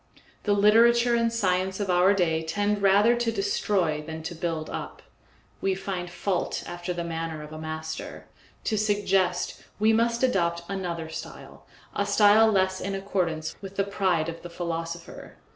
[0.45, 5.03] The literature and science of our day tend rather to destroy than to build up.
[5.61, 8.25] We find fault after the manner of a master;
[8.63, 14.27] to suggest, we must adopt another style, a style less in accordance with the pride
[14.27, 15.37] of the philosopher.